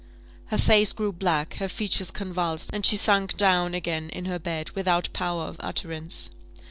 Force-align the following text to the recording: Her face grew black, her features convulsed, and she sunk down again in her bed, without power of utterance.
Her 0.47 0.57
face 0.57 0.93
grew 0.93 1.11
black, 1.11 1.57
her 1.57 1.69
features 1.69 2.09
convulsed, 2.09 2.71
and 2.73 2.83
she 2.83 2.95
sunk 2.95 3.37
down 3.37 3.75
again 3.75 4.09
in 4.09 4.25
her 4.25 4.39
bed, 4.39 4.71
without 4.71 5.09
power 5.13 5.43
of 5.43 5.57
utterance. 5.59 6.31